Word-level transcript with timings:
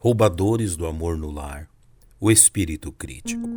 roubadores 0.00 0.76
do 0.76 0.86
amor 0.86 1.18
no 1.18 1.28
lar, 1.28 1.68
o 2.20 2.30
espírito 2.30 2.92
crítico. 2.92 3.48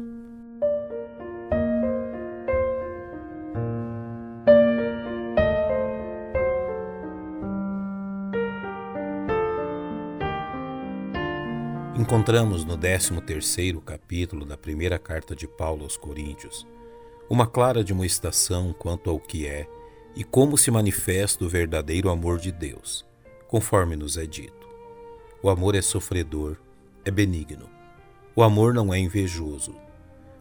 Encontramos 11.95 12.65
no 12.65 12.75
13º 12.75 13.79
capítulo 13.83 14.43
da 14.43 14.57
primeira 14.57 14.97
carta 14.97 15.35
de 15.35 15.47
Paulo 15.47 15.83
aos 15.83 15.95
Coríntios 15.95 16.65
uma 17.29 17.45
clara 17.45 17.83
demonstração 17.83 18.73
quanto 18.73 19.11
ao 19.11 19.19
que 19.19 19.45
é 19.45 19.67
e 20.15 20.23
como 20.23 20.57
se 20.57 20.71
manifesta 20.71 21.45
o 21.45 21.47
verdadeiro 21.47 22.09
amor 22.09 22.39
de 22.39 22.51
Deus, 22.51 23.05
conforme 23.47 23.95
nos 23.95 24.17
é 24.17 24.25
dito. 24.25 24.70
O 25.43 25.49
amor 25.49 25.73
é 25.73 25.81
sofredor, 25.81 26.57
é 27.03 27.09
benigno. 27.09 27.67
O 28.35 28.43
amor 28.43 28.75
não 28.75 28.93
é 28.93 28.99
invejoso. 28.99 29.75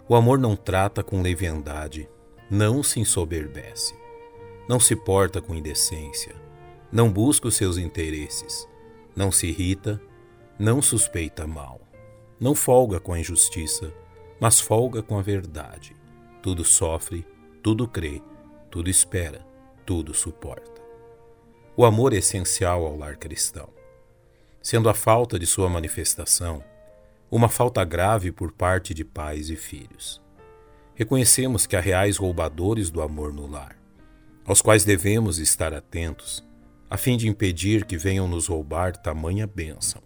O 0.07 0.15
amor 0.15 0.39
não 0.39 0.55
trata 0.55 1.03
com 1.03 1.23
leviandade, 1.23 2.07
não 2.51 2.83
se 2.83 3.01
ensoberbece. 3.01 3.95
Não 4.69 4.79
se 4.79 4.95
porta 4.95 5.41
com 5.41 5.55
indecência, 5.55 6.37
não 6.93 7.11
busca 7.11 7.49
os 7.49 7.57
seus 7.57 7.77
interesses, 7.77 8.69
não 9.17 9.33
se 9.33 9.49
irrita, 9.49 10.01
não 10.59 10.83
suspeita 10.83 11.47
mal. 11.47 11.81
Não 12.39 12.55
folga 12.55 13.01
com 13.01 13.13
a 13.13 13.19
injustiça, 13.19 13.93
mas 14.39 14.61
folga 14.61 15.03
com 15.03 15.19
a 15.19 15.23
verdade. 15.23 15.97
Tudo 16.43 16.63
sofre, 16.63 17.27
tudo 17.63 17.89
crê, 17.89 18.23
tudo 18.71 18.89
espera, 18.89 19.45
tudo 19.87 20.15
suporta. 20.15 20.81
O 21.77 21.85
amor 21.85 22.13
é 22.13 22.19
essencial 22.19 22.85
ao 22.85 22.97
lar 22.97 23.17
cristão 23.17 23.80
sendo 24.63 24.89
a 24.89 24.95
falta 24.95 25.39
de 25.39 25.47
sua 25.47 25.69
manifestação 25.69 26.63
uma 27.31 27.49
falta 27.49 27.85
grave 27.85 28.33
por 28.33 28.51
parte 28.51 28.93
de 28.93 29.05
pais 29.05 29.51
e 29.51 29.57
filhos. 29.57 30.21
Reconhecemos 30.95 31.65
que 31.65 31.77
há 31.77 31.81
reais 31.81 32.17
roubadores 32.17 32.91
do 32.91 33.01
amor 33.01 33.33
no 33.33 33.47
lar, 33.47 33.77
aos 34.45 34.61
quais 34.61 34.85
devemos 34.85 35.39
estar 35.39 35.73
atentos, 35.73 36.45
a 36.91 36.97
fim 36.97 37.17
de 37.17 37.29
impedir 37.29 37.85
que 37.85 37.97
venham 37.97 38.27
nos 38.27 38.49
roubar 38.49 38.97
tamanha 38.97 39.47
bênção. 39.47 40.03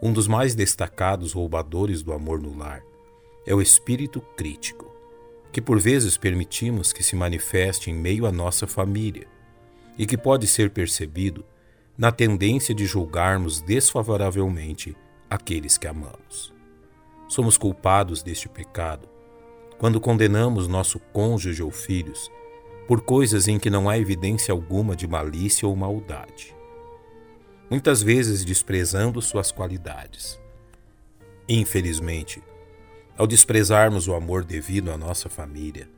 Um 0.00 0.12
dos 0.12 0.28
mais 0.28 0.54
destacados 0.54 1.32
roubadores 1.32 2.00
do 2.02 2.12
amor 2.12 2.40
no 2.40 2.56
lar 2.56 2.80
é 3.44 3.52
o 3.52 3.60
espírito 3.60 4.20
crítico, 4.36 4.94
que 5.50 5.60
por 5.60 5.80
vezes 5.80 6.16
permitimos 6.16 6.92
que 6.92 7.02
se 7.02 7.16
manifeste 7.16 7.90
em 7.90 7.94
meio 7.94 8.24
à 8.24 8.30
nossa 8.30 8.68
família 8.68 9.26
e 9.98 10.06
que 10.06 10.16
pode 10.16 10.46
ser 10.46 10.70
percebido 10.70 11.44
na 11.96 12.12
tendência 12.12 12.74
de 12.74 12.84
julgarmos 12.84 13.60
desfavoravelmente 13.60 14.96
aqueles 15.30 15.78
que 15.78 15.86
amamos. 15.86 16.52
Somos 17.28 17.56
culpados 17.56 18.22
deste 18.22 18.48
pecado 18.48 19.08
quando 19.78 20.00
condenamos 20.00 20.68
nosso 20.68 20.98
cônjuge 20.98 21.62
ou 21.62 21.70
filhos 21.70 22.30
por 22.86 23.00
coisas 23.00 23.48
em 23.48 23.58
que 23.58 23.68
não 23.68 23.88
há 23.88 23.98
evidência 23.98 24.52
alguma 24.52 24.94
de 24.94 25.06
malícia 25.06 25.66
ou 25.66 25.74
maldade. 25.74 26.54
Muitas 27.68 28.00
vezes 28.00 28.44
desprezando 28.44 29.20
suas 29.20 29.50
qualidades. 29.50 30.40
Infelizmente, 31.48 32.42
ao 33.18 33.26
desprezarmos 33.26 34.06
o 34.06 34.14
amor 34.14 34.44
devido 34.44 34.92
à 34.92 34.96
nossa 34.96 35.28
família, 35.28 35.88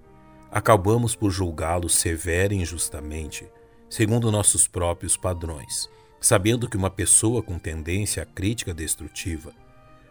acabamos 0.51 1.15
por 1.15 1.31
julgá-los 1.31 1.95
severa 1.95 2.55
e 2.55 2.59
injustamente 2.59 3.47
segundo 3.89 4.31
nossos 4.31 4.67
próprios 4.67 5.17
padrões, 5.17 5.89
sabendo 6.21 6.69
que 6.69 6.77
uma 6.77 6.91
pessoa 6.91 7.43
com 7.43 7.59
tendência 7.59 8.23
à 8.23 8.27
crítica 8.27 8.75
destrutiva 8.75 9.53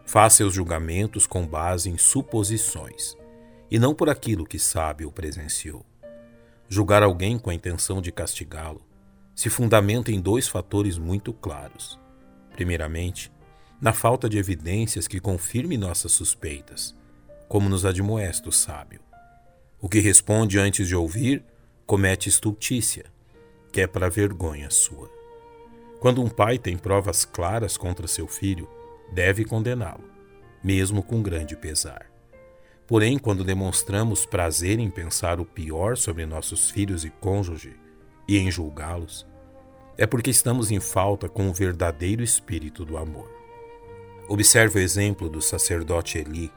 faz 0.05 0.33
seus 0.33 0.53
julgamentos 0.53 1.27
com 1.27 1.45
base 1.45 1.89
em 1.89 1.97
suposições 1.97 3.15
e 3.69 3.77
não 3.77 3.93
por 3.93 4.09
aquilo 4.09 4.45
que 4.45 4.57
sabe 4.57 5.03
ou 5.03 5.11
presenciou. 5.11 5.85
Julgar 6.69 7.03
alguém 7.03 7.37
com 7.37 7.49
a 7.49 7.53
intenção 7.53 8.01
de 8.01 8.11
castigá-lo 8.11 8.81
se 9.35 9.49
fundamenta 9.49 10.11
em 10.11 10.19
dois 10.19 10.47
fatores 10.47 10.97
muito 10.97 11.33
claros. 11.33 11.99
Primeiramente, 12.53 13.31
na 13.79 13.93
falta 13.93 14.27
de 14.27 14.37
evidências 14.37 15.07
que 15.07 15.19
confirme 15.19 15.77
nossas 15.77 16.13
suspeitas, 16.13 16.95
como 17.47 17.69
nos 17.69 17.85
admoesta 17.85 18.49
o 18.49 18.51
sábio. 18.51 19.01
O 19.79 19.87
que 19.87 19.99
responde 19.99 20.57
antes 20.57 20.87
de 20.87 20.95
ouvir 20.95 21.43
comete 21.85 22.27
estultícia 22.27 23.05
que 23.71 23.81
é 23.81 23.87
para 23.87 24.09
vergonha 24.09 24.69
sua. 24.69 25.09
Quando 25.99 26.21
um 26.21 26.29
pai 26.29 26.57
tem 26.57 26.77
provas 26.77 27.25
claras 27.25 27.75
contra 27.77 28.07
seu 28.07 28.27
filho, 28.27 28.69
deve 29.11 29.43
condená-lo, 29.43 30.03
mesmo 30.63 31.01
com 31.01 31.21
grande 31.21 31.55
pesar. 31.55 32.05
Porém, 32.85 33.17
quando 33.17 33.43
demonstramos 33.43 34.25
prazer 34.25 34.79
em 34.79 34.89
pensar 34.89 35.39
o 35.39 35.45
pior 35.45 35.97
sobre 35.97 36.25
nossos 36.25 36.69
filhos 36.69 37.03
e 37.03 37.09
cônjuge 37.09 37.75
e 38.27 38.37
em 38.37 38.49
julgá-los, 38.51 39.25
é 39.97 40.05
porque 40.05 40.29
estamos 40.29 40.71
em 40.71 40.79
falta 40.79 41.27
com 41.27 41.49
o 41.49 41.53
verdadeiro 41.53 42.23
espírito 42.23 42.85
do 42.85 42.97
amor. 42.97 43.29
Observe 44.29 44.79
o 44.79 44.81
exemplo 44.81 45.29
do 45.29 45.41
sacerdote 45.41 46.17
Eli, 46.17 46.51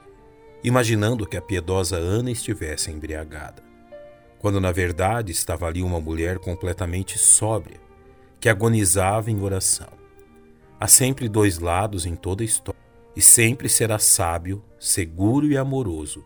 imaginando 0.62 1.26
que 1.26 1.36
a 1.36 1.42
piedosa 1.42 1.96
Ana 1.96 2.30
estivesse 2.30 2.90
embriagada 2.90 3.69
quando 4.40 4.58
na 4.58 4.72
verdade 4.72 5.30
estava 5.30 5.66
ali 5.66 5.82
uma 5.82 6.00
mulher 6.00 6.38
completamente 6.38 7.18
sóbria, 7.18 7.78
que 8.40 8.48
agonizava 8.48 9.30
em 9.30 9.40
oração. 9.42 9.92
Há 10.80 10.88
sempre 10.88 11.28
dois 11.28 11.58
lados 11.58 12.06
em 12.06 12.16
toda 12.16 12.42
a 12.42 12.46
história, 12.46 12.80
e 13.14 13.20
sempre 13.20 13.68
será 13.68 13.98
sábio, 13.98 14.64
seguro 14.78 15.46
e 15.46 15.58
amoroso 15.58 16.24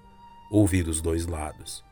ouvir 0.49 0.87
os 0.87 1.01
dois 1.01 1.27
lados, 1.27 1.85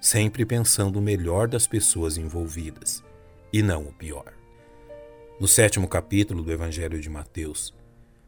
sempre 0.00 0.44
pensando 0.44 0.98
o 0.98 1.02
melhor 1.02 1.46
das 1.46 1.68
pessoas 1.68 2.18
envolvidas 2.18 3.04
e 3.52 3.62
não 3.62 3.82
o 3.82 3.92
pior. 3.92 4.32
No 5.38 5.46
sétimo 5.46 5.86
capítulo 5.86 6.42
do 6.42 6.50
Evangelho 6.50 7.00
de 7.00 7.08
Mateus, 7.08 7.72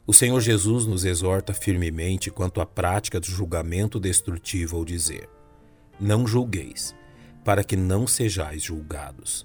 o 0.06 0.12
Senhor 0.12 0.40
Jesus 0.40 0.86
nos 0.86 1.04
exorta 1.04 1.52
firmemente 1.52 2.30
quanto 2.30 2.60
à 2.60 2.66
prática 2.66 3.18
do 3.18 3.26
julgamento 3.26 3.98
destrutivo 3.98 4.76
ao 4.76 4.84
dizer: 4.84 5.28
Não 5.98 6.26
julgueis 6.26 6.94
para 7.50 7.64
que 7.64 7.76
não 7.76 8.06
sejais 8.06 8.62
julgados. 8.62 9.44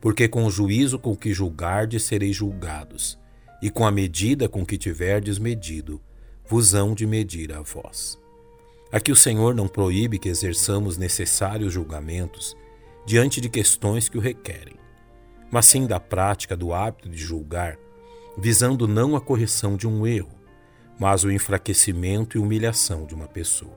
Porque 0.00 0.26
com 0.26 0.46
o 0.46 0.50
juízo 0.50 0.98
com 0.98 1.14
que 1.14 1.34
julgardes 1.34 2.04
sereis 2.04 2.34
julgados, 2.34 3.18
e 3.60 3.68
com 3.68 3.84
a 3.84 3.90
medida 3.90 4.48
com 4.48 4.64
que 4.64 4.78
tiverdes 4.78 5.38
medido, 5.38 6.00
vos 6.48 6.72
hão 6.72 6.94
de 6.94 7.06
medir 7.06 7.52
a 7.52 7.60
vós. 7.60 8.18
Aqui 8.90 9.12
o 9.12 9.16
Senhor 9.16 9.54
não 9.54 9.68
proíbe 9.68 10.18
que 10.18 10.30
exerçamos 10.30 10.96
necessários 10.96 11.74
julgamentos 11.74 12.56
diante 13.04 13.38
de 13.38 13.50
questões 13.50 14.08
que 14.08 14.16
o 14.16 14.22
requerem, 14.22 14.76
mas 15.50 15.66
sim 15.66 15.86
da 15.86 16.00
prática 16.00 16.56
do 16.56 16.72
hábito 16.72 17.10
de 17.10 17.18
julgar, 17.18 17.76
visando 18.38 18.88
não 18.88 19.14
a 19.14 19.20
correção 19.20 19.76
de 19.76 19.86
um 19.86 20.06
erro, 20.06 20.40
mas 20.98 21.22
o 21.22 21.30
enfraquecimento 21.30 22.38
e 22.38 22.40
humilhação 22.40 23.04
de 23.04 23.14
uma 23.14 23.28
pessoa. 23.28 23.76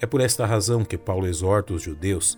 É 0.00 0.06
por 0.06 0.20
esta 0.20 0.44
razão 0.44 0.84
que 0.84 0.98
Paulo 0.98 1.28
exorta 1.28 1.72
os 1.72 1.82
judeus 1.82 2.36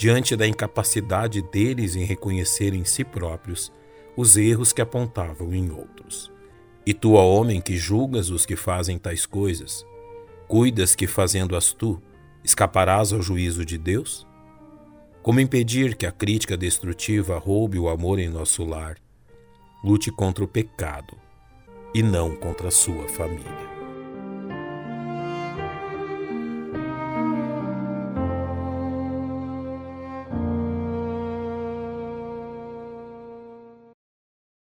diante 0.00 0.34
da 0.34 0.48
incapacidade 0.48 1.42
deles 1.42 1.94
em 1.94 2.04
reconhecer 2.04 2.72
em 2.72 2.86
si 2.86 3.04
próprios 3.04 3.70
os 4.16 4.38
erros 4.38 4.72
que 4.72 4.80
apontavam 4.80 5.52
em 5.52 5.70
outros. 5.70 6.32
E 6.86 6.94
tu, 6.94 7.16
ó 7.16 7.38
homem, 7.38 7.60
que 7.60 7.76
julgas 7.76 8.30
os 8.30 8.46
que 8.46 8.56
fazem 8.56 8.96
tais 8.96 9.26
coisas, 9.26 9.84
cuidas 10.48 10.94
que, 10.94 11.06
fazendo-as 11.06 11.74
tu, 11.74 12.00
escaparás 12.42 13.12
ao 13.12 13.20
juízo 13.20 13.62
de 13.62 13.76
Deus? 13.76 14.26
Como 15.22 15.38
impedir 15.38 15.94
que 15.94 16.06
a 16.06 16.12
crítica 16.12 16.56
destrutiva 16.56 17.36
roube 17.36 17.78
o 17.78 17.90
amor 17.90 18.18
em 18.18 18.30
nosso 18.30 18.64
lar? 18.64 18.96
Lute 19.84 20.10
contra 20.10 20.42
o 20.42 20.48
pecado 20.48 21.14
e 21.94 22.02
não 22.02 22.34
contra 22.36 22.68
a 22.68 22.70
sua 22.70 23.06
família. 23.06 23.69